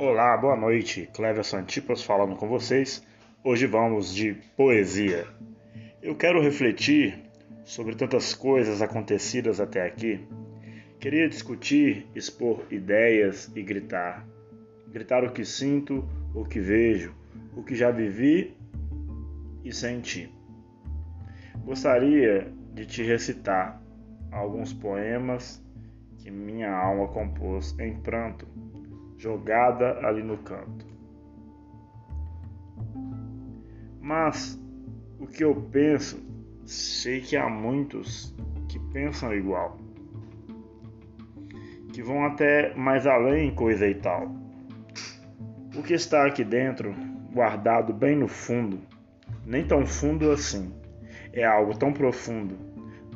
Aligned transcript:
Olá, 0.00 0.36
boa 0.36 0.54
noite. 0.54 1.10
Clever 1.12 1.44
Santipas 1.44 2.04
falando 2.04 2.36
com 2.36 2.46
vocês. 2.46 3.02
Hoje 3.42 3.66
vamos 3.66 4.14
de 4.14 4.32
poesia. 4.56 5.26
Eu 6.00 6.14
quero 6.14 6.40
refletir 6.40 7.18
sobre 7.64 7.96
tantas 7.96 8.32
coisas 8.32 8.80
acontecidas 8.80 9.58
até 9.58 9.84
aqui. 9.84 10.24
Queria 11.00 11.28
discutir, 11.28 12.06
expor 12.14 12.64
ideias 12.70 13.50
e 13.56 13.60
gritar. 13.60 14.24
Gritar 14.86 15.24
o 15.24 15.32
que 15.32 15.44
sinto, 15.44 16.08
o 16.32 16.44
que 16.44 16.60
vejo, 16.60 17.12
o 17.56 17.64
que 17.64 17.74
já 17.74 17.90
vivi 17.90 18.56
e 19.64 19.74
senti. 19.74 20.32
Gostaria 21.64 22.46
de 22.72 22.86
te 22.86 23.02
recitar 23.02 23.82
alguns 24.30 24.72
poemas 24.72 25.60
que 26.18 26.30
minha 26.30 26.70
alma 26.70 27.08
compôs 27.08 27.76
em 27.80 27.98
pranto 27.98 28.46
jogada 29.18 29.98
ali 30.06 30.22
no 30.22 30.38
canto. 30.38 30.86
Mas 34.00 34.58
o 35.18 35.26
que 35.26 35.44
eu 35.44 35.54
penso, 35.72 36.24
sei 36.64 37.20
que 37.20 37.36
há 37.36 37.48
muitos 37.48 38.34
que 38.68 38.78
pensam 38.78 39.34
igual, 39.34 39.76
que 41.92 42.02
vão 42.02 42.24
até 42.24 42.74
mais 42.74 43.06
além 43.06 43.54
coisa 43.54 43.86
e 43.86 43.94
tal. 43.96 44.30
O 45.76 45.82
que 45.82 45.94
está 45.94 46.24
aqui 46.24 46.44
dentro, 46.44 46.94
guardado 47.32 47.92
bem 47.92 48.16
no 48.16 48.28
fundo, 48.28 48.78
nem 49.44 49.66
tão 49.66 49.84
fundo 49.84 50.30
assim, 50.30 50.72
é 51.32 51.44
algo 51.44 51.76
tão 51.76 51.92
profundo, 51.92 52.56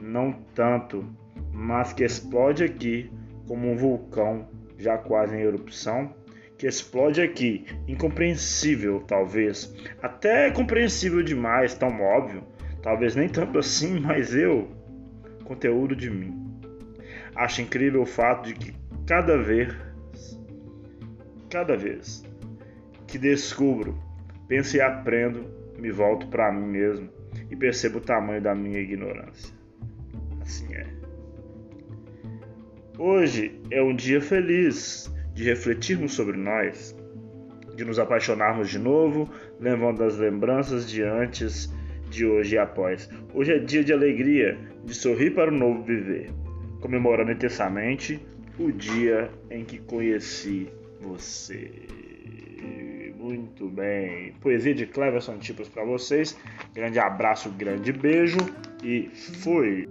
não 0.00 0.32
tanto, 0.54 1.04
mas 1.52 1.92
que 1.92 2.04
explode 2.04 2.64
aqui 2.64 3.10
como 3.46 3.70
um 3.70 3.76
vulcão 3.76 4.48
já 4.82 4.98
quase 4.98 5.36
em 5.36 5.40
erupção, 5.40 6.14
que 6.58 6.66
explode 6.66 7.20
aqui, 7.20 7.66
incompreensível 7.88 9.00
talvez, 9.00 9.74
até 10.02 10.50
compreensível 10.50 11.22
demais, 11.22 11.74
tão 11.74 12.00
óbvio, 12.00 12.44
talvez 12.82 13.16
nem 13.16 13.28
tanto 13.28 13.58
assim, 13.58 13.98
mas 14.00 14.34
eu, 14.34 14.68
conteúdo 15.44 15.96
de 15.96 16.10
mim. 16.10 16.38
Acho 17.34 17.62
incrível 17.62 18.02
o 18.02 18.06
fato 18.06 18.48
de 18.48 18.54
que 18.54 18.74
cada 19.06 19.38
vez, 19.38 19.74
cada 21.48 21.76
vez 21.76 22.24
que 23.06 23.18
descubro, 23.18 23.98
penso 24.46 24.76
e 24.76 24.80
aprendo, 24.80 25.44
me 25.78 25.90
volto 25.90 26.26
para 26.28 26.52
mim 26.52 26.66
mesmo 26.66 27.08
e 27.50 27.56
percebo 27.56 27.98
o 27.98 28.00
tamanho 28.00 28.40
da 28.40 28.54
minha 28.54 28.78
ignorância. 28.78 29.54
Assim 30.40 30.72
é. 30.74 30.86
Hoje 32.98 33.58
é 33.70 33.82
um 33.82 33.96
dia 33.96 34.20
feliz 34.20 35.10
de 35.32 35.44
refletirmos 35.44 36.12
sobre 36.12 36.36
nós, 36.36 36.94
de 37.74 37.84
nos 37.86 37.98
apaixonarmos 37.98 38.68
de 38.68 38.78
novo, 38.78 39.30
levando 39.58 40.04
as 40.04 40.18
lembranças 40.18 40.88
de 40.88 41.02
antes, 41.02 41.72
de 42.10 42.26
hoje 42.26 42.54
e 42.54 42.58
após. 42.58 43.08
Hoje 43.32 43.52
é 43.54 43.58
dia 43.58 43.82
de 43.82 43.94
alegria, 43.94 44.58
de 44.84 44.94
sorrir 44.94 45.34
para 45.34 45.50
o 45.50 45.54
novo 45.54 45.82
viver, 45.82 46.30
comemorando 46.80 47.32
intensamente 47.32 48.20
o 48.58 48.70
dia 48.70 49.30
em 49.50 49.64
que 49.64 49.78
conheci 49.78 50.68
você. 51.00 51.70
Muito 53.16 53.68
bem. 53.68 54.34
Poesia 54.40 54.74
de 54.74 54.84
Cleverson 54.84 55.38
Tipos 55.38 55.68
para 55.68 55.84
vocês. 55.84 56.36
Grande 56.74 56.98
abraço, 56.98 57.50
grande 57.50 57.92
beijo 57.92 58.38
e 58.84 59.08
fui! 59.14 59.88